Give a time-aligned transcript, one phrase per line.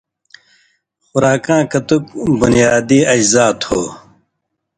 [1.05, 2.03] خوراکاں کتُوک
[2.39, 3.79] بنیادی اجزا تھو